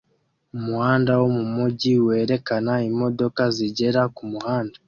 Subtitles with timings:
[0.57, 4.75] Umuhanda wo mumujyi werekana imodoka zigenda kumuhanda